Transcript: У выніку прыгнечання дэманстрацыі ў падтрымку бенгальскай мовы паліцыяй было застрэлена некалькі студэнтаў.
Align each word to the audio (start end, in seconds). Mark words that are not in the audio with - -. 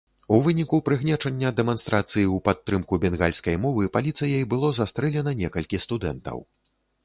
У 0.35 0.37
выніку 0.45 0.77
прыгнечання 0.87 1.51
дэманстрацыі 1.59 2.23
ў 2.23 2.37
падтрымку 2.49 2.99
бенгальскай 3.05 3.61
мовы 3.69 3.83
паліцыяй 4.01 4.49
было 4.55 4.75
застрэлена 4.81 5.39
некалькі 5.47 5.85
студэнтаў. 5.89 6.37